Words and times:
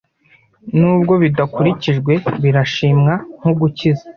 Nubwo 0.79 1.13
bidakurikijwe 1.23 2.13
birashimwa 2.43 3.13
nkugukiza 3.39 4.05